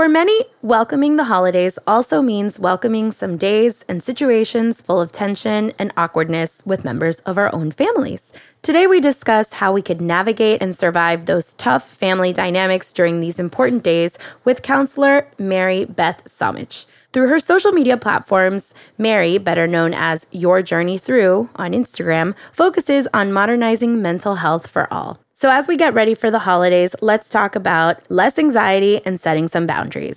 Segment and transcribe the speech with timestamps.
[0.00, 5.74] For many, welcoming the holidays also means welcoming some days and situations full of tension
[5.78, 8.32] and awkwardness with members of our own families.
[8.62, 13.38] Today, we discuss how we could navigate and survive those tough family dynamics during these
[13.38, 16.86] important days with counselor Mary Beth Somich.
[17.12, 23.06] Through her social media platforms, Mary, better known as Your Journey Through on Instagram, focuses
[23.12, 25.18] on modernizing mental health for all.
[25.40, 29.48] So, as we get ready for the holidays, let's talk about less anxiety and setting
[29.48, 30.14] some boundaries.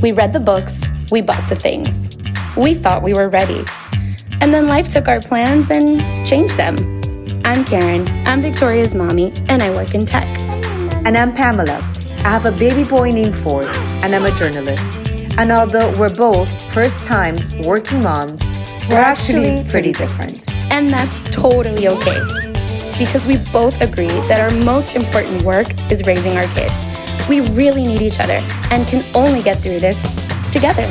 [0.00, 0.80] We read the books,
[1.10, 2.06] we bought the things.
[2.56, 3.64] We thought we were ready.
[4.40, 6.76] And then life took our plans and changed them.
[7.44, 10.28] I'm Karen, I'm Victoria's mommy, and I work in tech.
[11.04, 11.78] And I'm Pamela.
[12.18, 13.66] I have a baby boy named Ford,
[14.04, 15.00] and I'm a journalist.
[15.36, 18.40] And although we're both first time working moms,
[18.88, 20.48] we're actually pretty different.
[20.70, 22.43] And that's totally okay.
[22.98, 26.72] Because we both agree that our most important work is raising our kids.
[27.28, 30.00] We really need each other and can only get through this
[30.52, 30.88] together.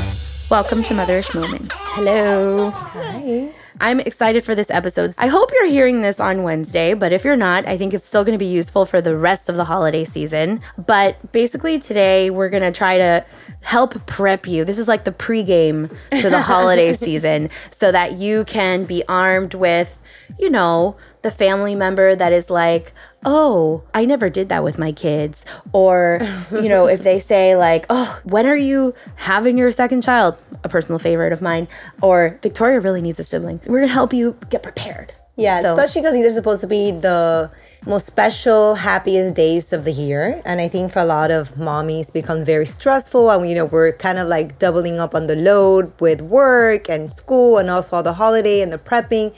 [0.50, 1.74] Welcome to Motherish Moments.
[1.78, 2.72] Hello.
[2.72, 3.54] Hi.
[3.80, 5.16] I'm excited for this episode.
[5.18, 8.24] I hope you're hearing this on Wednesday, but if you're not, I think it's still
[8.24, 10.62] going to be useful for the rest of the holiday season.
[10.78, 13.26] But basically, today we're going to try to
[13.62, 14.66] help prep you.
[14.66, 19.54] This is like the pregame to the holiday season so that you can be armed
[19.54, 19.98] with,
[20.40, 22.92] you know, the family member that is like,
[23.26, 25.46] oh, I never did that with my kids.
[25.72, 26.20] Or,
[26.52, 30.38] you know, if they say, like, oh, when are you having your second child?
[30.64, 31.68] A personal favorite of mine.
[32.02, 33.62] Or Victoria really needs a sibling.
[33.66, 35.14] We're going to help you get prepared.
[35.36, 37.50] Yeah, So- especially because these are supposed to be the
[37.86, 40.42] most special, happiest days of the year.
[40.46, 43.30] And I think for a lot of mommies becomes very stressful.
[43.30, 47.12] And, you know, we're kind of like doubling up on the load with work and
[47.12, 49.34] school and also all the holiday and the prepping.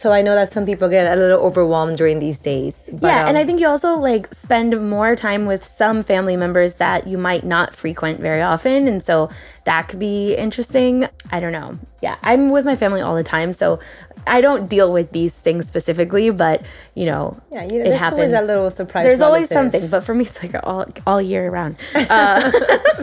[0.00, 2.88] So I know that some people get a little overwhelmed during these days.
[2.90, 6.38] But, yeah, and um, I think you also like spend more time with some family
[6.38, 8.88] members that you might not frequent very often.
[8.88, 9.28] And so
[9.64, 11.06] that could be interesting.
[11.30, 11.78] I don't know.
[12.00, 13.52] Yeah, I'm with my family all the time.
[13.52, 13.78] So
[14.26, 16.62] I don't deal with these things specifically, but
[16.94, 18.18] you know, Yeah, you know, it there's happens.
[18.18, 21.50] always that little surprise There's always something, but for me, it's like all all year
[21.50, 21.76] round.
[22.10, 22.50] Uh,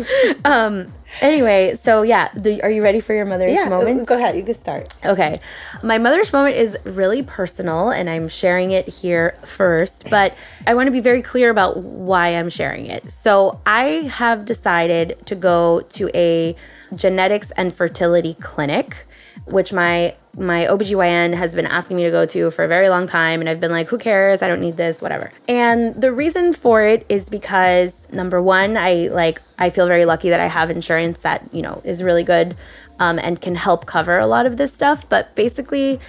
[0.45, 0.93] um.
[1.21, 4.05] Anyway, so yeah, the, are you ready for your mother's yeah, moment?
[4.05, 4.35] go ahead.
[4.35, 4.93] You can start.
[5.05, 5.39] Okay.
[5.81, 10.35] My mother's moment is really personal and I'm sharing it here first, but
[10.67, 13.09] I want to be very clear about why I'm sharing it.
[13.09, 13.85] So, I
[14.19, 16.55] have decided to go to a
[16.93, 19.07] genetics and fertility clinic,
[19.45, 23.07] which my my OBGYN has been asking me to go to for a very long
[23.07, 24.43] time and I've been like, who cares?
[24.43, 25.31] I don't need this, whatever.
[25.47, 30.29] And the reason for it is because number 1, I like I feel very lucky
[30.29, 32.55] that I have insurance that, you know, is really good
[32.99, 35.09] um, and can help cover a lot of this stuff.
[35.09, 35.99] But basically,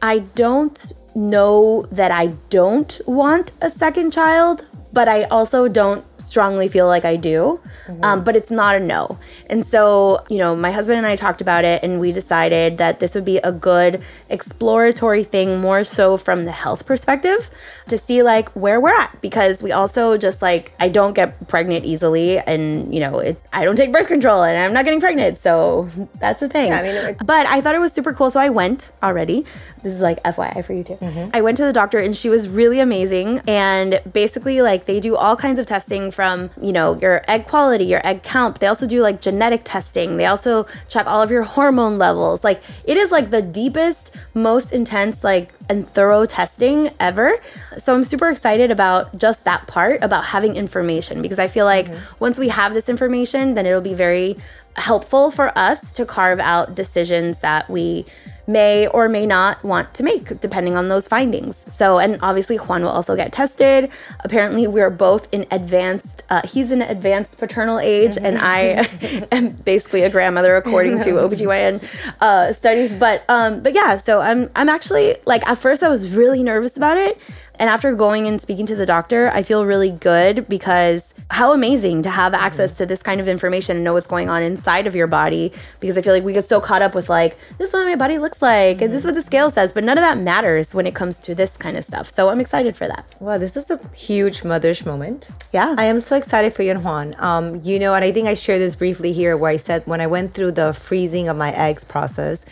[0.00, 6.68] I don't know that I don't want a second child, but I also don't strongly
[6.68, 7.60] feel like I do.
[8.02, 9.18] Um, but it's not a no.
[9.50, 12.98] And so, you know, my husband and I talked about it and we decided that
[13.00, 17.50] this would be a good exploratory thing, more so from the health perspective,
[17.88, 19.20] to see like where we're at.
[19.20, 23.64] Because we also just like, I don't get pregnant easily and, you know, it, I
[23.64, 25.42] don't take birth control and I'm not getting pregnant.
[25.42, 25.88] So
[26.20, 26.68] that's the thing.
[26.72, 29.44] Yeah, I mean, it- But I thought it was super cool, so I went already.
[29.82, 30.98] This is like FYI for you too.
[31.34, 33.40] I went to the doctor and she was really amazing.
[33.46, 37.84] And basically, like, they do all kinds of testing from, you know, your egg quality,
[37.84, 38.60] your egg count.
[38.60, 40.16] They also do like genetic testing.
[40.16, 42.44] They also check all of your hormone levels.
[42.44, 47.36] Like, it is like the deepest, most intense, like, and thorough testing ever.
[47.78, 51.86] So I'm super excited about just that part about having information because I feel like
[51.86, 52.14] mm-hmm.
[52.18, 54.36] once we have this information, then it'll be very
[54.76, 58.04] helpful for us to carve out decisions that we
[58.46, 61.64] may or may not want to make depending on those findings.
[61.72, 63.90] So, and obviously Juan will also get tested.
[64.20, 68.88] Apparently, we're both in advanced, uh, he's in advanced paternal age, and I
[69.32, 71.82] am basically a grandmother according to OBGYN
[72.20, 72.94] uh, studies.
[72.94, 76.76] But, um, but yeah, so I'm, I'm actually like, at first I was really nervous
[76.76, 77.18] about it.
[77.56, 82.02] And after going and speaking to the doctor, I feel really good because how amazing
[82.02, 84.94] to have access to this kind of information and know what's going on inside of
[84.94, 87.74] your body because I feel like we get so caught up with like this is
[87.74, 90.02] what my body looks like and this is what the scale says, but none of
[90.02, 92.10] that matters when it comes to this kind of stuff.
[92.10, 93.14] So I'm excited for that.
[93.20, 95.30] Wow, this is a huge mother's moment.
[95.52, 95.74] Yeah.
[95.78, 97.14] I am so excited for you and Juan.
[97.18, 100.00] Um, you know, and I think I shared this briefly here where I said when
[100.00, 102.44] I went through the freezing of my eggs process,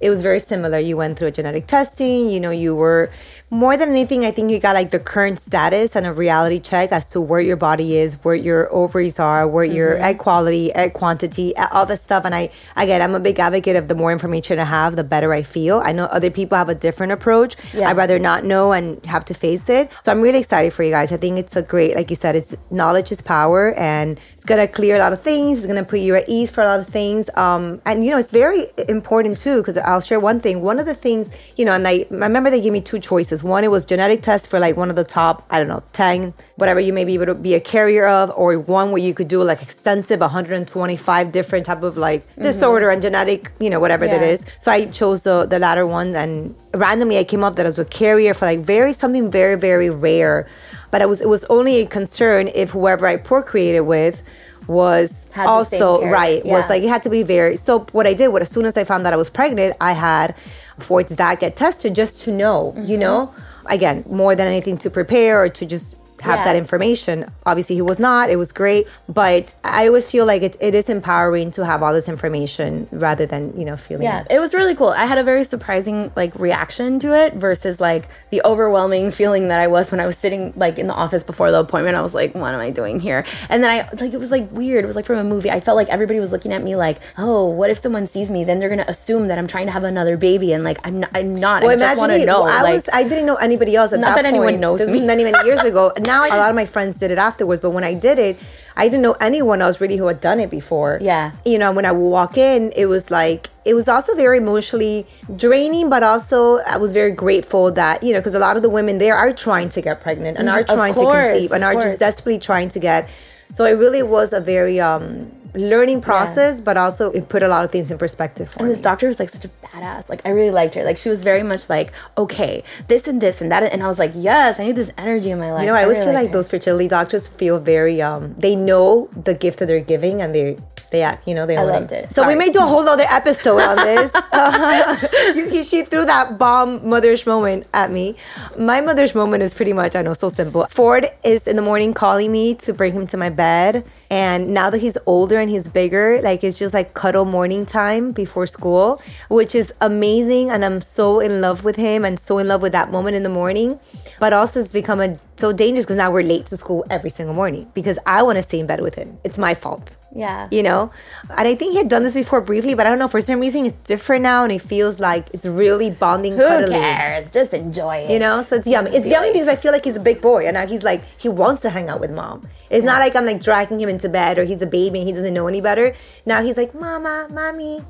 [0.00, 0.78] it was very similar.
[0.78, 3.10] You went through a genetic testing, you know, you were
[3.50, 6.92] more than anything, I think you got like the current status and a reality check
[6.92, 10.92] as to where your body is, where your ovaries are, where your egg quality, egg
[10.92, 12.26] quantity, all that stuff.
[12.26, 15.32] And I, again, I'm a big advocate of the more information I have, the better
[15.32, 15.80] I feel.
[15.82, 17.56] I know other people have a different approach.
[17.72, 17.88] Yeah.
[17.88, 19.90] I'd rather not know and have to face it.
[20.04, 21.10] So I'm really excited for you guys.
[21.10, 24.68] I think it's a great, like you said, it's knowledge is power and it's gonna
[24.68, 25.58] clear a lot of things.
[25.58, 27.30] It's gonna put you at ease for a lot of things.
[27.34, 30.60] Um, and you know, it's very important too, because I'll share one thing.
[30.60, 33.37] One of the things, you know, and I, I remember they gave me two choices.
[33.44, 36.34] One, it was genetic test for like one of the top, I don't know, 10,
[36.56, 39.28] whatever you may be able to be a carrier of, or one where you could
[39.28, 44.20] do like extensive 125 different type of like disorder and genetic, you know, whatever that
[44.20, 44.28] Yeah.
[44.28, 44.44] is.
[44.58, 47.78] So I chose the, the latter one and randomly I came up that I was
[47.78, 50.46] a carrier for like very something very, very rare.
[50.90, 54.22] But it was it was only a concern if whoever I procreated with
[54.66, 58.28] was Had also right was like it had to be very so what i did
[58.28, 60.34] was as soon as i found that i was pregnant i had
[60.78, 63.00] Ford's that get tested just to know you Mm-hmm.
[63.00, 63.34] know
[63.66, 66.44] again more than anything to prepare or to just have Yeah.
[66.44, 70.56] that information obviously he was not it was great but i always feel like it,
[70.60, 74.38] it is empowering to have all this information rather than you know feeling Yeah, it
[74.40, 74.88] was really cool.
[74.88, 79.60] I had a very surprising like reaction to it versus like the overwhelming feeling that
[79.60, 81.96] I was when I was sitting like in the office before the appointment.
[81.96, 83.24] I was like, what am I doing here?
[83.48, 84.84] And then I like it was like weird.
[84.84, 85.50] It was like from a movie.
[85.50, 88.44] I felt like everybody was looking at me like, oh, what if someone sees me?
[88.44, 91.10] Then they're gonna assume that I'm trying to have another baby, and like I'm not.
[91.14, 91.62] I'm not.
[91.64, 92.42] I just want to know.
[92.42, 94.60] I like, was I didn't know anybody else at Not that, that anyone point.
[94.60, 94.98] knows this me.
[95.00, 95.92] was many many years ago.
[96.08, 98.36] Now a lot of my friends did it afterwards, but when I did it,
[98.76, 100.98] I didn't know anyone else really who had done it before.
[101.00, 101.32] Yeah.
[101.44, 105.06] You know, when I would walk in, it was like it was also very emotionally
[105.36, 108.70] draining, but also I was very grateful that you know because a lot of the
[108.70, 110.70] women there are trying to get pregnant and are Mm-hmm.
[110.72, 111.84] Of trying course, to conceive and are course.
[111.84, 113.08] just desperately trying to get.
[113.50, 117.64] So it really was a very um learning process, but also it put a lot
[117.64, 118.74] of things in perspective for And me.
[118.74, 120.08] this doctor was like such a badass.
[120.08, 120.84] Like I really liked her.
[120.84, 123.62] Like she was very much like, okay, this and this and that.
[123.62, 125.62] And I was like, yes, I need this energy in my life.
[125.62, 126.32] You know, I always really feel like her.
[126.32, 130.56] those fertility doctors feel very um they know the gift that they're giving and they
[130.90, 132.12] they act, you know, they I loved it.
[132.12, 132.36] So we Sorry.
[132.36, 134.10] may do a whole other episode on this.
[134.38, 138.16] Uh, she threw that bomb mother's moment at me.
[138.58, 140.66] My mother's moment is pretty much, I know, so simple.
[140.70, 143.84] Ford is in the morning calling me to bring him to my bed.
[144.10, 148.12] And now that he's older and he's bigger, like it's just like cuddle morning time
[148.12, 150.50] before school, which is amazing.
[150.50, 153.22] And I'm so in love with him and so in love with that moment in
[153.22, 153.78] the morning.
[154.18, 157.34] But also it's become a, so dangerous because now we're late to school every single
[157.34, 159.18] morning because I want to stay in bed with him.
[159.24, 160.48] It's my fault Yeah.
[160.50, 160.90] you know
[161.36, 163.40] and i think he had done this before briefly but i don't know for some
[163.40, 167.30] reason it's different now and it feels like it's really bonding Who cuddling cares?
[167.30, 168.10] Just enjoy it.
[168.10, 170.46] you know so it's yummy it's yummy because i feel like he's a big boy
[170.46, 173.26] and now he's like he wants to hang out with mom it's not like i'm
[173.26, 175.94] like dragging him into bed or he's a baby and he doesn't know any better
[176.24, 177.84] now he's like mama mommy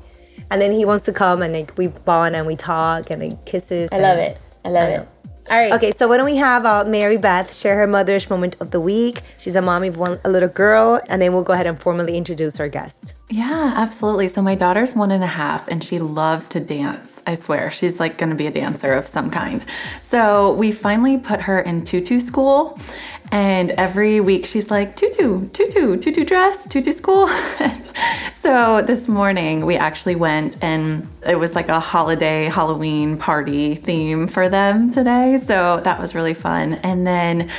[0.51, 3.45] and then he wants to come and like we bond and we talk and like
[3.45, 4.37] kisses I love it.
[4.65, 5.09] I love I it.
[5.49, 5.55] Know.
[5.55, 5.73] All right.
[5.73, 8.79] Okay, so why don't we have uh, Mary Beth share her mother's moment of the
[8.79, 9.21] week?
[9.37, 12.17] She's a mommy of one, a little girl, and then we'll go ahead and formally
[12.17, 13.13] introduce our guest.
[13.29, 14.27] Yeah, absolutely.
[14.27, 17.21] So my daughter's one and a half and she loves to dance.
[17.27, 17.69] I swear.
[17.69, 19.63] She's like going to be a dancer of some kind.
[20.01, 22.79] So we finally put her in tutu school.
[23.31, 27.27] And every week she's like, tutu, tutu, tutu dress, tutu school.
[28.33, 34.27] so this morning we actually went and it was like a holiday Halloween party theme
[34.27, 35.37] for them today.
[35.37, 36.75] So that was really fun.
[36.75, 37.51] And then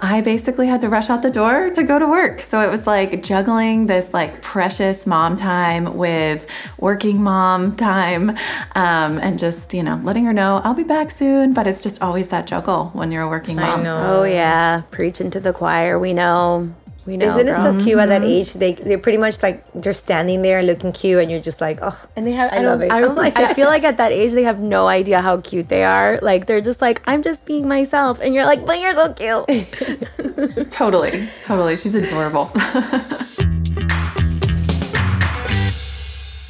[0.00, 2.40] I basically had to rush out the door to go to work.
[2.40, 6.46] So it was like juggling this like precious mom time with
[6.78, 8.30] working mom time
[8.76, 11.52] um, and just, you know, letting her know I'll be back soon.
[11.52, 13.80] But it's just always that juggle when you're a working mom.
[13.80, 14.20] I know.
[14.20, 14.82] Oh yeah,
[15.18, 15.98] preaching to the choir.
[15.98, 16.72] We know.
[17.06, 17.26] We know.
[17.26, 18.30] Isn't it so cute at that mm-hmm.
[18.30, 18.52] age?
[18.52, 21.98] They they're pretty much like they're standing there looking cute, and you're just like, oh.
[22.16, 22.52] And they have.
[22.52, 22.90] I, I love don't.
[22.90, 22.92] it.
[22.92, 25.68] I, Oh my I feel like at that age they have no idea how cute
[25.68, 26.18] they are.
[26.22, 30.70] Like they're just like, I'm just being myself, and you're like, but you're so cute.
[30.70, 31.28] Totally.
[31.46, 31.76] Totally.
[31.76, 32.50] She's adorable.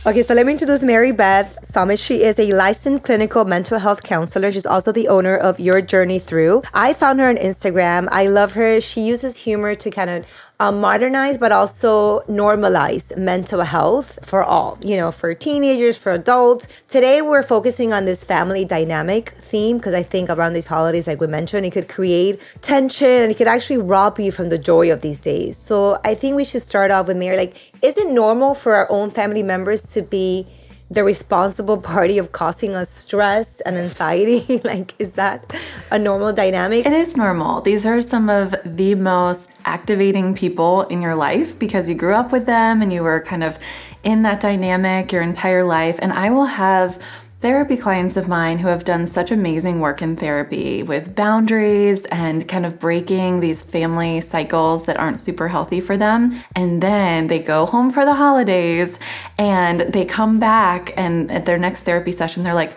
[0.08, 2.02] Okay, so let me introduce Mary Beth Somich.
[2.02, 4.50] She is a licensed clinical mental health counselor.
[4.50, 6.62] She's also the owner of Your Journey Through.
[6.72, 8.08] I found her on Instagram.
[8.10, 8.80] I love her.
[8.80, 10.24] She uses humor to kind of
[10.60, 16.66] uh, modernize but also normalize mental health for all, you know, for teenagers, for adults.
[16.88, 21.20] Today, we're focusing on this family dynamic theme because I think around these holidays, like
[21.20, 24.90] we mentioned, it could create tension and it could actually rob you from the joy
[24.92, 25.56] of these days.
[25.56, 27.36] So I think we should start off with Mary.
[27.36, 30.46] Like, is it normal for our own family members to be
[30.90, 34.60] the responsible party of causing us stress and anxiety?
[34.64, 35.52] like, is that
[35.90, 36.86] a normal dynamic?
[36.86, 37.60] It is normal.
[37.60, 42.32] These are some of the most activating people in your life because you grew up
[42.32, 43.58] with them and you were kind of
[44.02, 45.98] in that dynamic your entire life.
[46.00, 46.98] And I will have
[47.40, 52.48] therapy clients of mine who have done such amazing work in therapy with boundaries and
[52.48, 56.42] kind of breaking these family cycles that aren't super healthy for them.
[56.56, 58.98] And then they go home for the holidays
[59.38, 62.72] and they come back and at their next therapy session, they're like,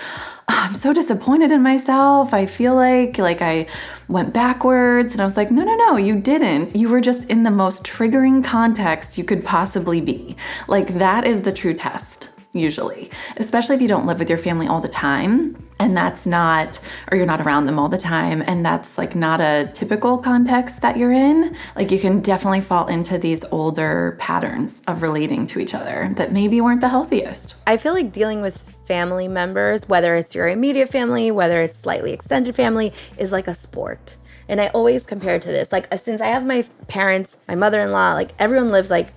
[0.47, 2.31] oh, I'm so disappointed in myself.
[2.31, 3.65] I feel like like I
[4.07, 6.75] went backwards and I was like, "No, no, no, you didn't.
[6.75, 10.35] You were just in the most triggering context you could possibly be."
[10.67, 14.67] Like that is the true test usually, especially if you don't live with your family
[14.67, 16.77] all the time and that's not
[17.11, 20.81] or you're not around them all the time and that's like not a typical context
[20.81, 25.59] that you're in like you can definitely fall into these older patterns of relating to
[25.59, 30.15] each other that maybe weren't the healthiest I feel like dealing with family members, whether
[30.15, 34.17] it's your immediate family, whether it's slightly extended family, is like a sport.
[34.49, 35.71] And I always compare to this.
[35.71, 39.13] Like, since I have my parents, my mother in law, like everyone lives like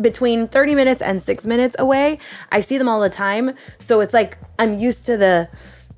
[0.00, 2.18] between 30 minutes and six minutes away.
[2.50, 3.54] I see them all the time.
[3.78, 5.48] So it's like I'm used to the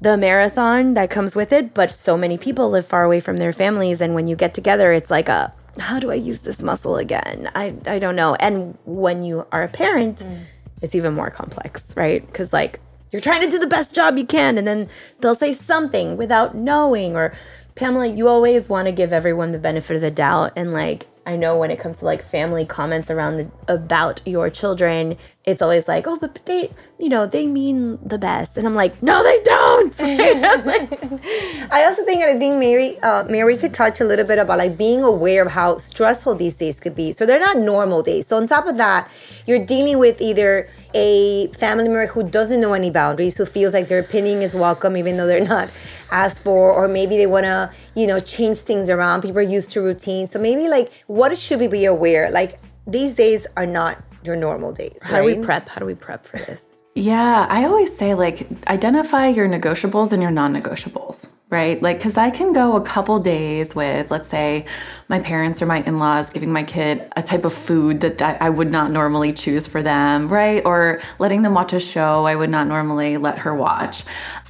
[0.00, 3.52] the marathon that comes with it, but so many people live far away from their
[3.52, 6.96] families and when you get together it's like a how do I use this muscle
[6.96, 7.50] again?
[7.54, 8.36] I I don't know.
[8.38, 10.44] And when you are a parent, mm.
[10.82, 12.30] it's even more complex, right?
[12.32, 14.88] Cuz like you're trying to do the best job you can and then
[15.20, 17.32] they'll say something without knowing or
[17.74, 21.36] Pamela, you always want to give everyone the benefit of the doubt and like I
[21.36, 25.88] know when it comes to like family comments around the, about your children, it's always
[25.88, 29.40] like, oh, but they, you know, they mean the best, and I'm like, no, they
[29.42, 29.53] don't.
[31.70, 34.76] I also think, I think Mary, uh, Mary could touch a little bit about like
[34.76, 37.12] being aware of how stressful these days could be.
[37.12, 38.26] So they're not normal days.
[38.26, 39.10] So on top of that,
[39.46, 43.88] you're dealing with either a family member who doesn't know any boundaries, who feels like
[43.88, 45.68] their opinion is welcome even though they're not
[46.10, 49.22] asked for, or maybe they want to, you know, change things around.
[49.22, 50.26] People are used to routine.
[50.26, 52.30] So maybe like, what should we be aware?
[52.30, 55.02] Like, these days are not your normal days.
[55.02, 55.68] How do we prep?
[55.68, 56.64] How do we prep for this?
[56.94, 61.80] Yeah, I always say like identify your negotiables and your non negotiables, right?
[61.80, 64.66] Like, because I can go a couple days with, let's say,
[65.08, 68.50] my parents or my in laws giving my kid a type of food that I
[68.50, 70.62] would not normally choose for them, right?
[70.64, 74.02] Or letting them watch a show I would not normally let her watch.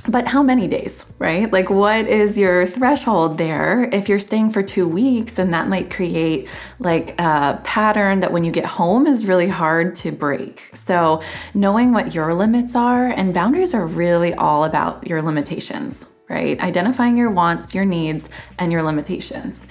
[0.09, 1.53] But how many days, right?
[1.53, 3.91] Like, what is your threshold there?
[3.93, 8.45] If you're staying for two weeks, then that might create like a pattern that when
[8.45, 10.71] you get home is really hard to break.
[10.75, 16.61] So, knowing what your limits are and boundaries are really all about your limitations, right?
[16.61, 18.29] Identifying your wants, your needs,
[18.59, 19.67] and your limitations.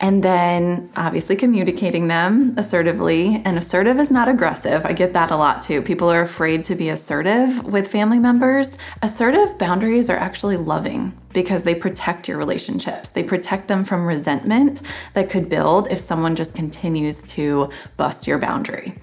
[0.00, 3.42] And then obviously communicating them assertively.
[3.44, 4.86] And assertive is not aggressive.
[4.86, 5.82] I get that a lot too.
[5.82, 8.76] People are afraid to be assertive with family members.
[9.02, 13.08] Assertive boundaries are actually loving because they protect your relationships.
[13.08, 14.80] They protect them from resentment
[15.14, 18.94] that could build if someone just continues to bust your boundary.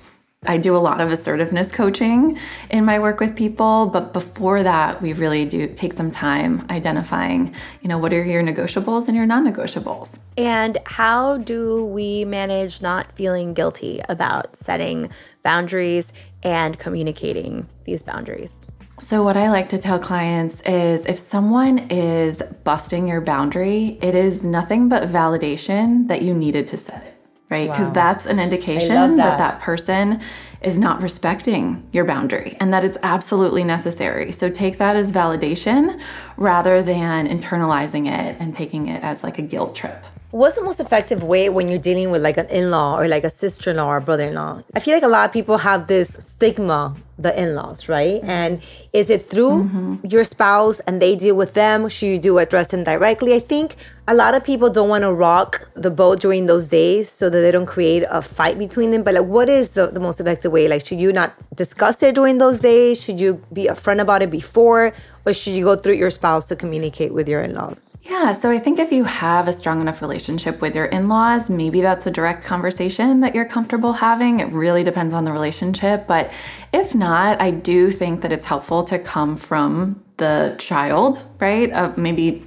[0.47, 2.37] I do a lot of assertiveness coaching
[2.69, 7.53] in my work with people, but before that, we really do take some time identifying,
[7.81, 10.19] you know, what are your negotiables and your non-negotiables.
[10.37, 15.09] And how do we manage not feeling guilty about setting
[15.43, 16.11] boundaries
[16.43, 18.53] and communicating these boundaries?
[19.01, 24.15] So, what I like to tell clients is if someone is busting your boundary, it
[24.15, 27.14] is nothing but validation that you needed to set it
[27.49, 27.69] right?
[27.69, 27.93] Because wow.
[27.93, 29.37] that's an indication that.
[29.37, 30.21] that that person
[30.61, 34.31] is not respecting your boundary and that it's absolutely necessary.
[34.31, 36.01] So take that as validation
[36.37, 40.03] rather than internalizing it and taking it as like a guilt trip.
[40.35, 43.29] What's the most effective way when you're dealing with like an in-law or like a
[43.29, 44.63] sister-in-law or brother-in-law?
[44.75, 48.15] I feel like a lot of people have this stigma the in-laws, right?
[48.15, 48.29] Mm-hmm.
[48.29, 48.61] And
[48.91, 49.95] is it through mm-hmm.
[50.05, 51.87] your spouse and they deal with them?
[51.87, 53.33] Should you do address them directly?
[53.33, 53.77] I think
[54.07, 57.39] a lot of people don't want to rock the boat during those days so that
[57.39, 59.03] they don't create a fight between them.
[59.03, 60.67] But like what is the, the most effective way?
[60.67, 63.01] Like should you not discuss it during those days?
[63.01, 64.93] Should you be upfront about it before?
[65.25, 67.95] Or should you go through your spouse to communicate with your in-laws?
[68.03, 71.49] Yeah, so I think if you have a strong enough relationship with your in laws,
[71.49, 74.39] maybe that's a direct conversation that you're comfortable having.
[74.39, 76.05] It really depends on the relationship.
[76.05, 76.31] But
[76.71, 81.71] if not, not, I do think that it's helpful to come from the child, right?
[81.71, 82.43] Uh, maybe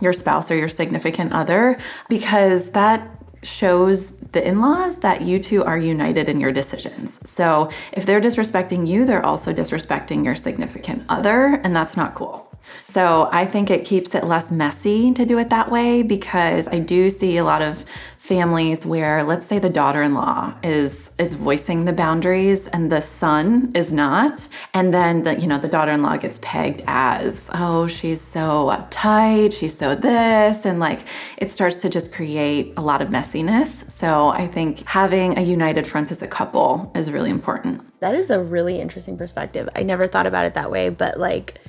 [0.00, 3.08] your spouse or your significant other, because that
[3.42, 7.18] shows the in laws that you two are united in your decisions.
[7.28, 12.46] So if they're disrespecting you, they're also disrespecting your significant other, and that's not cool.
[12.84, 16.78] So I think it keeps it less messy to do it that way because I
[16.78, 17.84] do see a lot of
[18.30, 23.88] families where let's say the daughter-in-law is is voicing the boundaries and the son is
[24.04, 28.46] not and then the you know the daughter-in-law gets pegged as oh she's so
[28.76, 31.00] uptight she's so this and like
[31.42, 35.84] it starts to just create a lot of messiness so i think having a united
[35.84, 39.68] front as a couple is really important That is a really interesting perspective.
[39.76, 41.60] I never thought about it that way, but like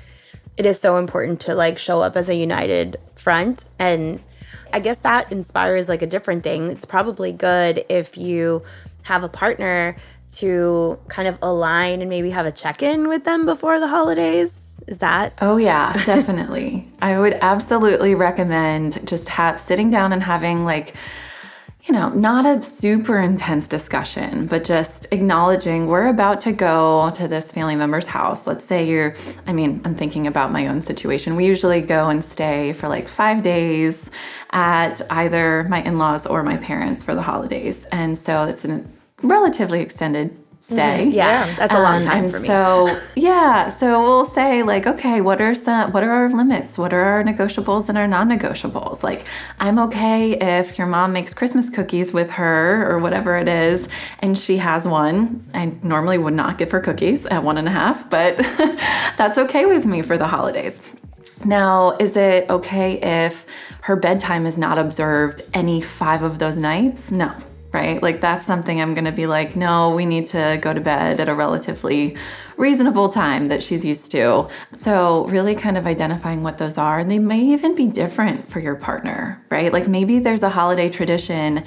[0.58, 4.22] it is so important to like show up as a united front and
[4.74, 6.70] I guess that inspires like a different thing.
[6.70, 8.64] It's probably good if you
[9.04, 9.96] have a partner
[10.36, 14.82] to kind of align and maybe have a check-in with them before the holidays.
[14.88, 16.90] Is that Oh yeah, definitely.
[17.02, 20.96] I would absolutely recommend just have sitting down and having like
[21.84, 27.28] you know, not a super intense discussion, but just acknowledging we're about to go to
[27.28, 28.46] this family member's house.
[28.46, 29.16] Let's say you're,
[29.48, 31.36] I mean, I'm thinking about my own situation.
[31.36, 34.12] We usually go and stay for like five days
[34.52, 37.86] at either my in laws or my parents for the holidays.
[37.92, 38.84] And so it's a
[39.24, 40.38] relatively extended
[40.72, 41.10] stay.
[41.10, 42.48] Yeah, that's a long Um, time for me.
[42.48, 46.78] So yeah, so we'll say like, okay, what are some, what are our limits?
[46.78, 49.04] What are our negotiables and our non-negotiables?
[49.04, 49.26] Like,
[49.60, 53.88] I'm okay if your mom makes Christmas cookies with her or whatever it is,
[54.20, 55.44] and she has one.
[55.54, 58.38] I normally would not give her cookies at one and a half, but
[59.18, 60.80] that's okay with me for the holidays.
[61.44, 63.46] Now, is it okay if
[63.82, 67.10] her bedtime is not observed any five of those nights?
[67.10, 67.34] No,
[67.74, 68.02] right?
[68.02, 71.20] Like that's something I'm going to be like, no, we need to go to bed
[71.20, 72.18] at a relatively
[72.58, 74.50] reasonable time that she's used to.
[74.74, 77.00] So, really kind of identifying what those are.
[77.00, 79.72] And they may even be different for your partner, right?
[79.72, 81.64] Like maybe there's a holiday tradition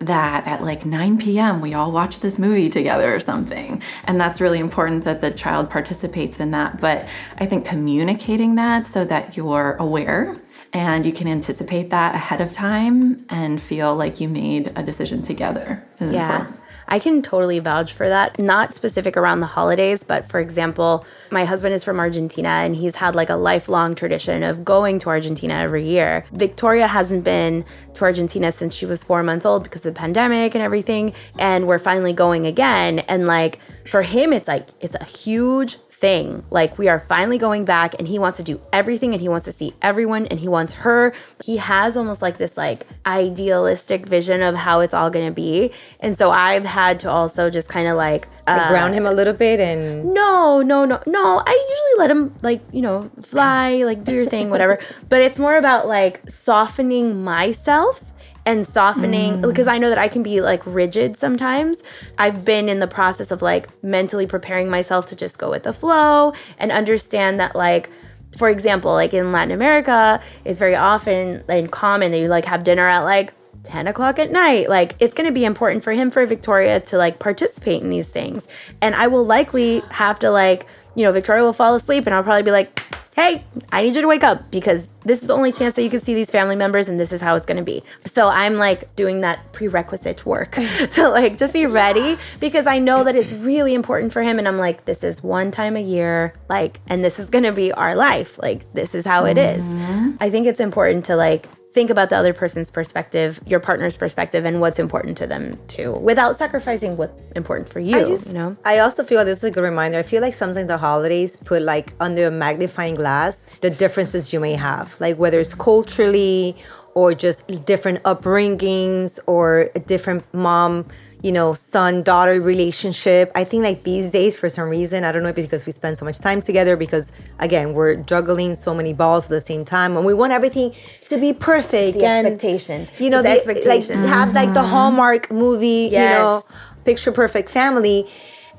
[0.00, 1.60] that at like 9 p.m.
[1.60, 3.82] we all watch this movie together or something.
[4.04, 6.80] And that's really important that the child participates in that.
[6.80, 10.36] But I think communicating that so that you're aware
[10.72, 15.22] and you can anticipate that ahead of time and feel like you made a decision
[15.22, 15.84] together.
[16.00, 16.40] Yeah.
[16.40, 16.58] important.
[16.90, 18.38] I can totally vouch for that.
[18.38, 22.96] Not specific around the holidays, but for example, my husband is from Argentina and he's
[22.96, 26.24] had like a lifelong tradition of going to Argentina every year.
[26.32, 30.54] Victoria hasn't been to Argentina since she was four months old because of the pandemic
[30.54, 31.12] and everything.
[31.38, 33.00] And we're finally going again.
[33.00, 36.44] And like for him, it's like, it's a huge thing.
[36.50, 39.44] Like we are finally going back and he wants to do everything and he wants
[39.46, 41.12] to see everyone and he wants her.
[41.44, 45.72] He has almost like this like idealistic vision of how it's all going to be.
[46.00, 49.34] And so I've had to also just kind of like uh, ground him a little
[49.34, 51.42] bit and no, no, no, no.
[51.44, 54.78] I usually let him like, you know, fly, like do your thing, whatever.
[55.08, 58.07] but it's more about like softening myself
[58.48, 59.42] and softening mm.
[59.42, 61.82] because I know that I can be like rigid sometimes.
[62.16, 65.72] I've been in the process of like mentally preparing myself to just go with the
[65.74, 67.90] flow and understand that like
[68.36, 72.62] for example, like in Latin America, it's very often and common that you like have
[72.64, 73.34] dinner at like
[73.64, 74.68] 10 o'clock at night.
[74.68, 78.08] Like, it's going to be important for him, for Victoria to like participate in these
[78.08, 78.46] things.
[78.80, 80.66] And I will likely have to, like,
[80.98, 82.82] you know, Victoria will fall asleep and I'll probably be like,
[83.14, 85.90] hey, I need you to wake up because this is the only chance that you
[85.90, 87.84] can see these family members and this is how it's going to be.
[88.04, 90.52] So I'm like doing that prerequisite work
[90.92, 94.40] to like just be ready because I know that it's really important for him.
[94.40, 97.52] And I'm like, this is one time a year, like, and this is going to
[97.52, 98.38] be our life.
[98.42, 99.64] Like, this is how it is.
[99.64, 100.16] Mm-hmm.
[100.20, 104.44] I think it's important to like think about the other person's perspective, your partner's perspective,
[104.44, 107.96] and what's important to them too, without sacrificing what's important for you.
[107.96, 109.96] I just, you know, I also feel this is a good reminder.
[109.96, 114.40] I feel like sometimes the holidays put like under a magnifying glass the differences you
[114.40, 116.56] may have, like whether it's culturally
[116.94, 120.84] or just different upbringings or a different mom,
[121.22, 123.32] you know, son daughter relationship.
[123.34, 125.72] I think like these days, for some reason, I don't know if it's because we
[125.72, 129.64] spend so much time together, because again, we're juggling so many balls at the same
[129.64, 130.72] time, and we want everything
[131.08, 133.00] to be perfect the and expectations.
[133.00, 134.00] you know, the the, expectations.
[134.00, 134.70] like have like the mm-hmm.
[134.70, 136.44] Hallmark movie, you know,
[136.84, 138.06] picture perfect family.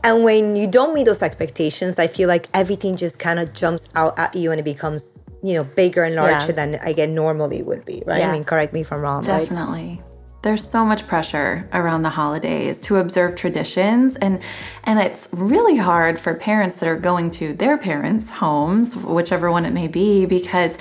[0.03, 3.89] And when you don't meet those expectations, I feel like everything just kind of jumps
[3.95, 6.51] out at you and it becomes, you know, bigger and larger Yeah.
[6.53, 8.19] than I get normally would be, right?
[8.19, 8.29] Yeah.
[8.29, 9.99] I mean, correct me if I'm wrong, right?
[10.41, 14.39] There's so much pressure around the holidays to observe traditions and
[14.86, 19.65] and it's really hard for parents that are going to their parents' homes, whichever one
[19.65, 20.78] it may be, because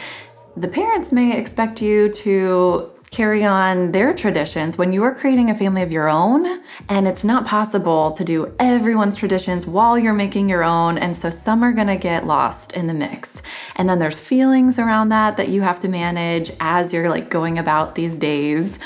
[0.56, 5.54] the parents may expect you to carry on their traditions when you are creating a
[5.54, 10.46] family of your own and it's not possible to do everyone's traditions while you're making
[10.48, 13.40] your own and so some are going to get lost in the mix
[13.78, 17.58] and then there's feelings around that that you have to manage as you're like going
[17.58, 18.78] about these days.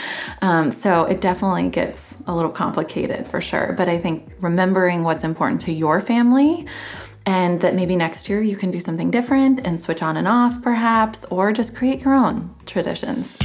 [0.42, 3.74] Um, so it definitely gets a little complicated for sure.
[3.76, 6.66] But i think remembering what's important to your family
[7.24, 10.60] and that maybe next year you can do something different and switch on and off
[10.62, 13.38] perhaps or just create your own traditions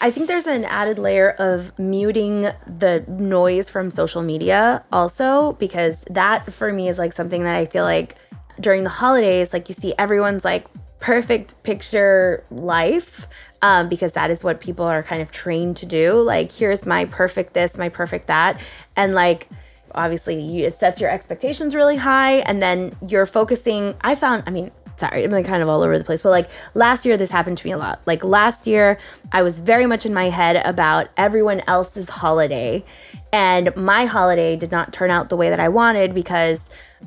[0.00, 6.02] I think there's an added layer of muting the noise from social media also because
[6.10, 8.16] that for me is like something that I feel like
[8.60, 10.66] during the holidays like you see everyone's like
[10.98, 13.26] perfect picture life
[13.62, 16.20] um, because that is what people are kind of trained to do.
[16.20, 18.60] Like here's my perfect this my perfect that.
[18.96, 19.48] And like
[19.94, 22.36] obviously you, it sets your expectations really high.
[22.40, 25.98] And then you're focusing i found i mean sorry, I'm like kind of all over
[25.98, 28.00] the place, but like last year, this happened to me a lot.
[28.06, 28.98] Like last year,
[29.32, 32.84] I was very much in my head about everyone else's holiday,
[33.32, 36.60] and my holiday did not turn out the way that I wanted because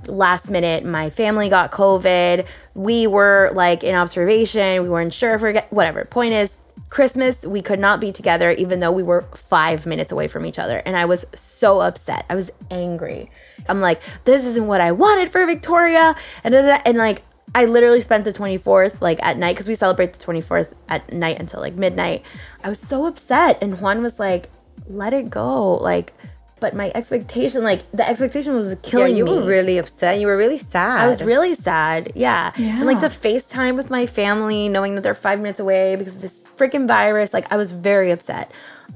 [0.05, 2.47] last minute my family got COVID.
[2.75, 6.05] We were like in observation, we weren't sure get- whatever.
[6.05, 6.51] Point is,
[6.89, 10.57] Christmas, we could not be together even though we were five minutes away from each
[10.57, 10.81] other.
[10.85, 12.25] And I was so upset.
[12.29, 13.29] I was angry.
[13.67, 16.15] I'm like, this isn't what I wanted for Victoria.
[16.43, 17.23] And, and like,
[17.55, 21.39] I literally spent the 24th like at night because we celebrate the 24th at night
[21.39, 22.23] until like midnight.
[22.63, 23.57] I was so upset.
[23.61, 24.49] And Juan was like,
[24.87, 25.75] let it go.
[25.75, 26.13] Like,
[26.59, 29.31] but my expectation, like the expectation was killing yeah, you me.
[29.33, 30.19] were really upset.
[30.19, 31.01] You were really sad.
[31.01, 32.11] I was really sad.
[32.15, 32.51] Yeah.
[32.57, 33.11] And like to Yeah.
[33.11, 37.33] FaceTime with my family, knowing that they're five minutes away because of this freaking virus.
[37.33, 38.51] Like I was very upset.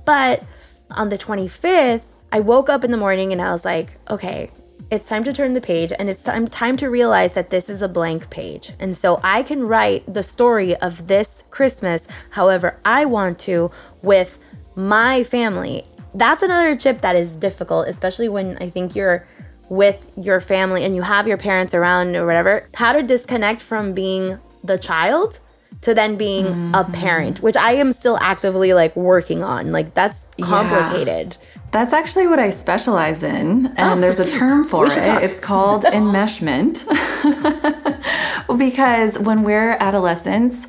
[0.05, 0.43] But
[0.91, 4.51] on the 25th, I woke up in the morning and I was like, okay,
[4.93, 7.81] it's time to turn the page and it's time, time to realize that this is
[7.81, 8.73] a blank page.
[8.79, 13.71] And so I can write the story of this Christmas however I want to
[14.03, 14.37] with
[14.75, 15.83] my family.
[16.13, 19.25] That's another chip that is difficult, especially when I think you're
[19.67, 22.69] with your family and you have your parents around or whatever.
[22.75, 25.39] How to disconnect from being the child
[25.81, 26.91] to then being a mm-hmm.
[26.91, 29.71] parent, which I am still actively like working on.
[29.71, 31.35] Like that's complicated.
[31.73, 34.93] That's actually what I specialize in, and there's a term for it.
[34.93, 35.23] talk.
[35.23, 36.83] It's called enmeshment.
[38.59, 40.67] because when we're adolescents,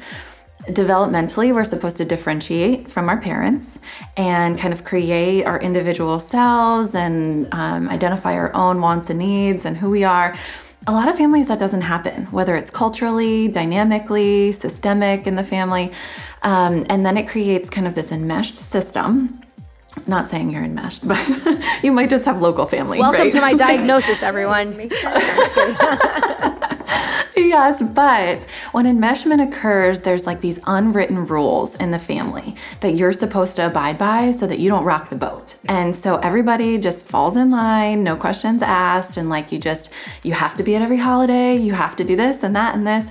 [0.68, 3.78] developmentally, we're supposed to differentiate from our parents
[4.16, 9.66] and kind of create our individual selves and um, identify our own wants and needs
[9.66, 10.34] and who we are.
[10.86, 15.92] A lot of families that doesn't happen, whether it's culturally, dynamically, systemic in the family.
[16.42, 19.43] Um, and then it creates kind of this enmeshed system
[20.07, 21.18] not saying you're enmeshed, but
[21.83, 22.98] you might just have local family.
[22.98, 23.33] Welcome right?
[23.33, 24.90] to my diagnosis, everyone.
[27.37, 28.42] yes, but
[28.73, 33.66] when enmeshment occurs, there's like these unwritten rules in the family that you're supposed to
[33.66, 35.55] abide by so that you don't rock the boat.
[35.66, 39.90] And so everybody just falls in line, no questions asked, and like you just,
[40.23, 42.87] you have to be at every holiday, you have to do this and that and
[42.87, 43.11] this.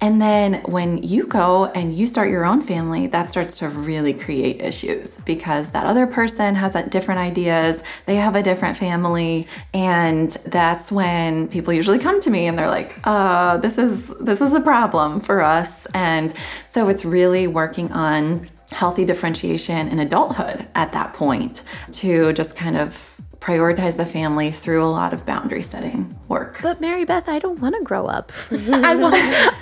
[0.00, 4.14] And then when you go and you start your own family, that starts to really
[4.14, 10.30] create issues because that other person has different ideas, they have a different family, and
[10.46, 14.52] that's when people usually come to me and they're like, uh, this is this is
[14.52, 15.86] a problem for us.
[15.94, 16.32] And
[16.66, 22.76] so it's really working on healthy differentiation in adulthood at that point to just kind
[22.76, 26.60] of prioritize the family through a lot of boundary setting work.
[26.62, 28.30] But Mary Beth, I don't want to grow up.
[28.90, 29.16] I want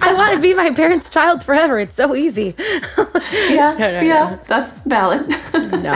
[0.09, 1.79] I want to be my parents' child forever.
[1.79, 2.55] It's so easy.
[3.51, 5.27] Yeah, yeah, that's valid.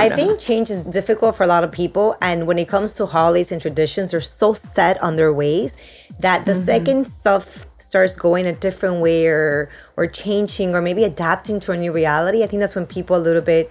[0.05, 2.17] I think change is difficult for a lot of people.
[2.21, 5.77] And when it comes to holidays and traditions, they're so set on their ways
[6.21, 11.61] that the second stuff starts going a different way or, or changing or maybe adapting
[11.61, 13.71] to a new reality, I think that's when people a little bit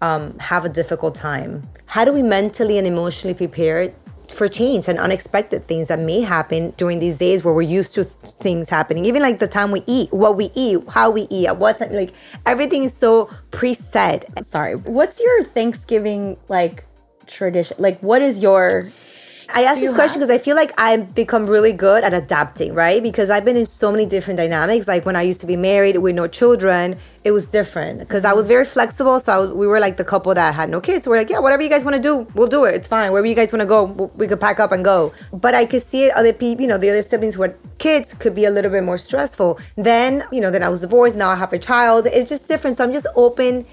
[0.00, 1.62] um, have a difficult time.
[1.86, 3.92] How do we mentally and emotionally prepare
[4.28, 8.04] for change and unexpected things that may happen during these days where we're used to
[8.04, 11.58] things happening even like the time we eat what we eat how we eat at
[11.58, 12.14] what time like
[12.46, 14.74] everything is so preset Sorry.
[14.74, 16.84] What's your Thanksgiving like
[17.26, 17.74] tradition?
[17.80, 18.90] Like what is your
[19.54, 23.02] I asked this question because I feel like I've become really good at adapting, right?
[23.02, 24.88] Because I've been in so many different dynamics.
[24.88, 28.32] Like when I used to be married with no children, it was different because I
[28.32, 28.54] was mm-hmm.
[28.54, 29.20] very flexible.
[29.20, 31.06] So I we were like the couple that had no kids.
[31.06, 32.74] We're like, yeah, whatever you guys want to do, we'll do it.
[32.74, 33.12] It's fine.
[33.12, 33.84] Wherever you guys want to go,
[34.16, 35.12] we could pack up and go.
[35.32, 36.16] But I could see it.
[36.16, 38.84] Other people, you know, the other siblings who had kids could be a little bit
[38.84, 39.60] more stressful.
[39.76, 41.16] Then, you know, then I was divorced.
[41.16, 42.06] Now I have a child.
[42.06, 42.76] It's just different.
[42.76, 43.66] So I'm just open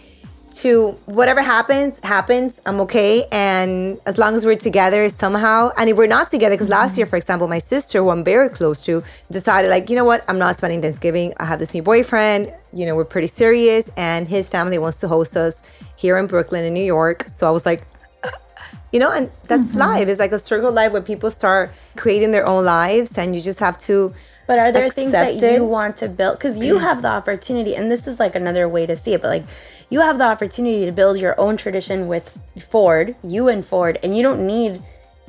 [0.51, 2.61] to whatever happens, happens.
[2.65, 3.25] I'm okay.
[3.31, 7.05] And as long as we're together somehow, and if we're not together, because last year,
[7.05, 10.39] for example, my sister, who I'm very close to, decided, like, you know what, I'm
[10.39, 11.33] not spending Thanksgiving.
[11.37, 12.53] I have this new boyfriend.
[12.73, 13.89] You know, we're pretty serious.
[13.97, 15.63] And his family wants to host us
[15.95, 17.25] here in Brooklyn, in New York.
[17.27, 17.87] So I was like,
[18.91, 19.77] you know, and that's Mm-hmm.
[19.79, 20.07] life.
[20.07, 23.41] It's like a circle of life where people start creating their own lives, and you
[23.41, 24.13] just have to.
[24.47, 25.53] But are there things that it.
[25.53, 26.37] you want to build?
[26.39, 29.27] Because you have the opportunity, and this is like another way to see it, but
[29.27, 29.45] like
[29.89, 32.37] you have the opportunity to build your own tradition with
[32.69, 34.81] Ford, you and Ford, and you don't need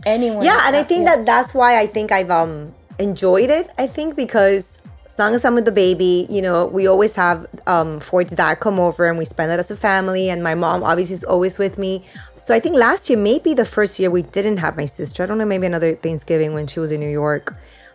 [0.05, 0.45] anyone.
[0.45, 3.71] Yeah, and I think that that's why I think I've um enjoyed it.
[3.79, 7.47] I think because as long as I'm with the baby, you know, we always have
[7.67, 10.29] um Ford's dad come over and we spend it as a family.
[10.31, 12.03] And my mom obviously is always with me.
[12.37, 15.23] So I think last year, maybe the first year we didn't have my sister.
[15.23, 17.55] I don't know, maybe another Thanksgiving when she was in New York.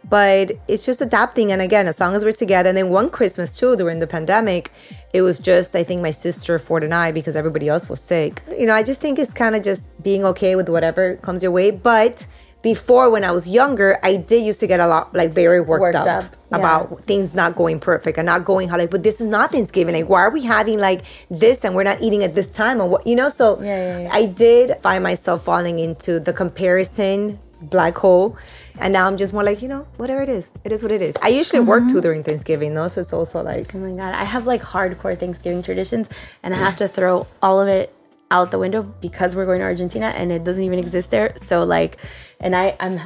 [0.10, 1.52] But it's just adapting.
[1.52, 2.70] And again, as long as we're together.
[2.70, 4.72] And then one Christmas too, during the pandemic,
[5.14, 8.42] it was just, I think, my sister, Ford, and I, because everybody else was sick.
[8.58, 11.52] You know, I just think it's kind of just being okay with whatever comes your
[11.52, 11.72] way.
[11.72, 12.28] But
[12.62, 15.82] before, when I was younger, I did used to get a lot, like, very worked,
[15.82, 16.58] Worked up, up, yeah.
[16.58, 19.94] about things not going perfect and not going how, like, but this is not Thanksgiving.
[19.94, 22.82] Like, why are we having, like, this and we're not eating at this time?
[22.82, 23.30] And what, you know?
[23.30, 24.10] So Yeah, yeah.
[24.12, 28.38] I did find myself falling into the comparison black hole.
[28.80, 31.02] And now I'm just more like, you know, whatever it is, it is what it
[31.02, 31.16] is.
[31.22, 31.94] I usually work Mm-hmm.
[31.96, 32.88] too during Thanksgiving, though.
[32.88, 36.10] So it's also like, Oh my god, I have like hardcore Thanksgiving traditions,
[36.44, 37.94] and I have to throw all of it
[38.32, 41.34] out the window because we're going to Argentina and it doesn't even exist there.
[41.38, 41.98] So like,
[42.40, 43.00] and I I'm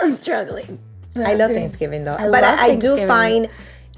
[0.00, 0.78] I'm struggling.
[1.16, 2.16] I love Thanksgiving though.
[2.18, 3.48] I but I, I do find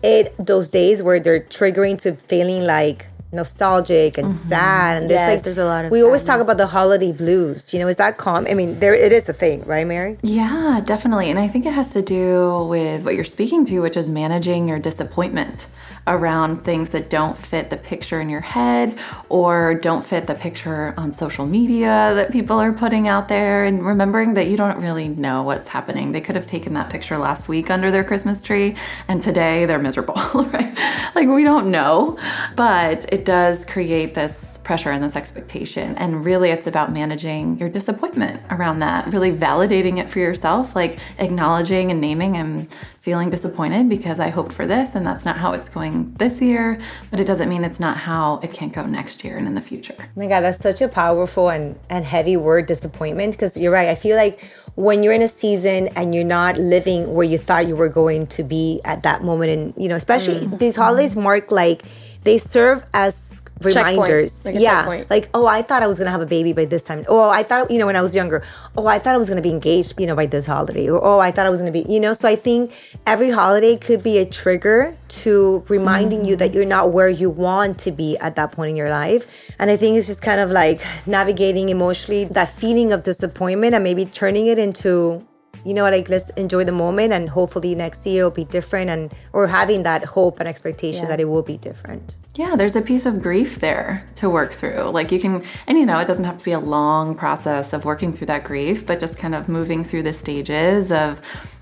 [0.02, 5.30] it those days where they're triggering to feeling like nostalgic and sad and there's Mm-hmm.
[5.30, 7.88] Yes, like there's a lot of we always talk about the holiday blues you know
[7.88, 11.30] is that calm i mean there it is a thing right mary Yeah, definitely.
[11.30, 14.68] And I think it has to do with what you're speaking to, which is managing
[14.68, 15.66] your disappointment
[16.06, 20.94] around things that don't fit the picture in your head or don't fit the picture
[20.96, 25.08] on social media that people are putting out there and remembering that you don't really
[25.08, 26.12] know what's happening.
[26.12, 28.76] They could have taken that picture last week under their Christmas tree
[29.08, 30.76] and today they're miserable, right?
[31.14, 32.18] Like we don't know,
[32.56, 35.96] but it does create this pressure and this expectation.
[35.96, 40.98] And really, it's about managing your disappointment around that, really validating it for yourself, like
[41.18, 42.68] acknowledging and naming, I'm
[43.00, 46.78] feeling disappointed because I hoped for this and that's not how it's going this year.
[47.10, 49.60] But it doesn't mean it's not how it can't go next year and in the
[49.60, 49.96] future.
[49.98, 53.88] Oh my god that's such a powerful and, and heavy word disappointment because you're right
[53.88, 54.44] i feel like
[54.74, 58.26] when you're in a season and you're not living where you thought you were going
[58.26, 60.58] to be at that moment and you know especially mm.
[60.58, 61.82] these holidays mark like
[62.24, 63.31] they serve as
[63.64, 64.44] reminders.
[64.44, 64.82] Like yeah.
[64.82, 65.10] checkpoint.
[65.10, 67.04] like oh i thought i was gonna have a baby by this time.
[67.08, 68.42] Oh i thought you know when i was younger
[68.76, 70.88] oh i thought i was gonna be engaged you know by this holiday.
[70.88, 72.72] Or oh i thought i was gonna be you know so i think
[73.06, 77.78] every holiday could be a trigger to reminding you that you're not where you want
[77.80, 79.26] to be at that point in your life.
[79.58, 83.84] And i think it's just kind of like navigating emotionally that feeling of disappointment and
[83.84, 85.26] maybe turning it into
[85.64, 88.90] you know what like let's enjoy the moment and hopefully next year will be different
[88.90, 92.80] and or having that hope and expectation that it will be different Yeah, there's a
[92.80, 94.84] piece of grief there to work through.
[94.84, 97.84] Like you can, and you know, it doesn't have to be a long process of
[97.84, 101.20] working through that grief, but just kind of moving through the stages of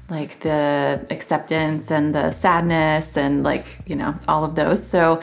[0.09, 4.87] like the acceptance and the sadness and like, you know, all of those.
[4.87, 5.21] So,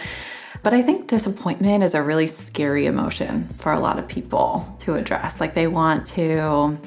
[0.64, 4.96] but I think disappointment is a really scary emotion for a lot of people to
[4.96, 5.40] address.
[5.40, 6.78] Like they want to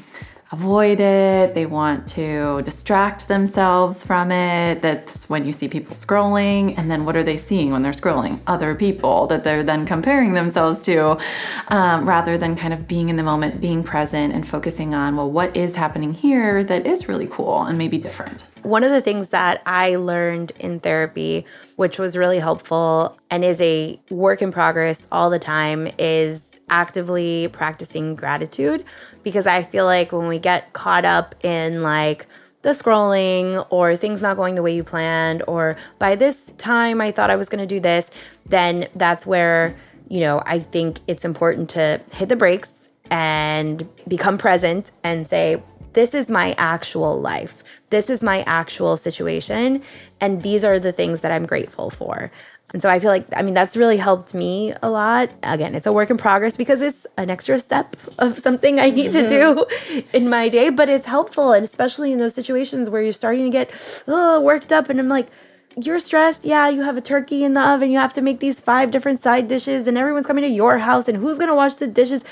[0.53, 4.83] avoid it, they want to distract themselves from it.
[4.83, 8.41] That's when you see people scrolling, and then what are they seeing when they're scrolling?
[8.49, 11.19] Other people that they're then comparing themselves to,
[11.69, 15.31] um, rather than kind of being in the moment, being present, and focusing on, well,
[15.31, 18.43] what is happening here that is really cool and maybe different.
[18.65, 23.61] One of the things that I learned in therapy, which was really helpful and is
[23.61, 28.85] a work in progress all the time, is actively practicing gratitude
[29.23, 32.27] because I feel like when we get caught up in like
[32.63, 37.11] the scrolling or things not going the way you planned or by this time I
[37.11, 38.11] thought I was going to do this,
[38.47, 39.77] then that's where,
[40.09, 42.71] you know, I think it's important to hit the brakes
[43.11, 47.65] and become present and say, this is my actual life.
[47.91, 49.83] This is my actual situation.
[50.21, 52.31] And these are the things that I'm grateful for.
[52.73, 55.31] And so I feel like, I mean, that's really helped me a lot.
[55.43, 59.13] Again, it's a work in progress because it's an extra step of something I need
[59.13, 59.67] to do
[60.13, 61.53] in my day, but it's helpful.
[61.53, 65.09] And especially in those situations where you're starting to get uh, worked up, and I'm
[65.09, 65.29] like,
[65.77, 66.45] you're stressed.
[66.45, 67.91] Yeah, you have a turkey in the oven.
[67.91, 71.09] You have to make these five different side dishes, and everyone's coming to your house,
[71.09, 72.25] and who's going to wash the dishes?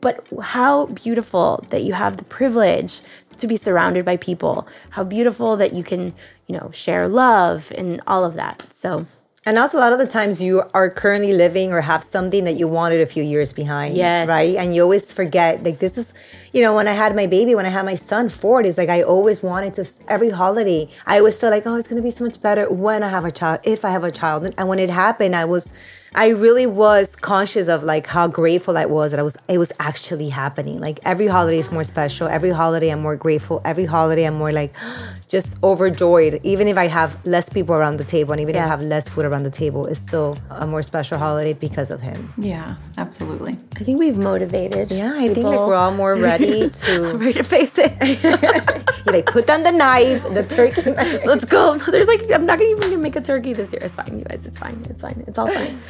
[0.00, 3.00] But how beautiful that you have the privilege
[3.38, 4.66] to be surrounded by people.
[4.90, 6.14] How beautiful that you can,
[6.46, 8.64] you know, share love and all of that.
[8.72, 9.06] So
[9.46, 12.56] And also, a lot of the times you are currently living or have something that
[12.56, 13.96] you wanted a few years behind.
[13.96, 14.28] Yes.
[14.28, 14.54] Right.
[14.54, 16.12] And you always forget, like, this is,
[16.52, 18.90] you know, when I had my baby, when I had my son, Ford, it's like
[18.90, 22.10] I always wanted to, every holiday, I always felt like, oh, it's going to be
[22.10, 24.52] so much better when I have a child, if I have a child.
[24.58, 25.72] And when it happened, I was,
[26.14, 29.72] I really was conscious of like how grateful I was that I was it was
[29.78, 30.80] actually happening.
[30.80, 32.26] Like every holiday is more special.
[32.26, 33.62] Every holiday I'm more grateful.
[33.64, 34.74] Every holiday I'm more like
[35.28, 36.40] just overjoyed.
[36.42, 39.08] Even if I have less people around the table and even if I have less
[39.08, 42.32] food around the table, it's still a more special holiday because of him.
[42.36, 43.56] Yeah, absolutely.
[43.76, 44.90] I think we've motivated.
[44.90, 47.92] Yeah, I think like we're all more ready to ready to face it.
[49.06, 50.90] you like put down the knife, the turkey.
[51.24, 51.78] Let's go.
[51.78, 53.82] There's like I'm not gonna even make a turkey this year.
[53.84, 54.44] It's fine, you guys.
[54.44, 54.84] It's fine.
[54.90, 55.22] It's fine.
[55.28, 55.80] It's all fine.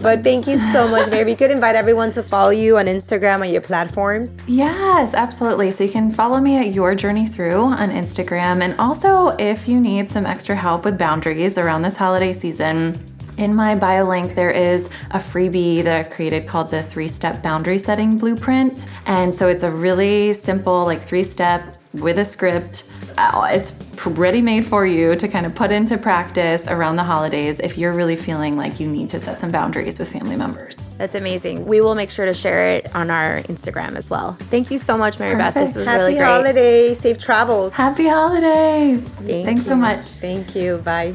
[0.00, 1.30] But thank you so much, Mary.
[1.30, 4.40] You could invite everyone to follow you on Instagram on your platforms.
[4.46, 5.70] Yes, absolutely.
[5.70, 8.62] So you can follow me at Your Journey Through on Instagram.
[8.62, 12.98] And also, if you need some extra help with boundaries around this holiday season,
[13.38, 17.42] in my bio link, there is a freebie that I've created called the three step
[17.42, 18.84] boundary setting blueprint.
[19.06, 22.84] And so it's a really simple, like three step with a script.
[23.18, 23.72] Uh, It's
[24.06, 27.92] ready made for you to kind of put into practice around the holidays if you're
[27.92, 30.76] really feeling like you need to set some boundaries with family members.
[30.98, 31.66] That's amazing.
[31.66, 34.36] We will make sure to share it on our Instagram as well.
[34.50, 35.54] Thank you so much, Mary Beth.
[35.54, 36.24] This was Happy really great.
[36.24, 37.72] Happy holidays, safe travels.
[37.72, 39.02] Happy holidays!
[39.04, 40.04] Thank Thanks so much.
[40.04, 40.78] Thank you.
[40.78, 41.14] Bye.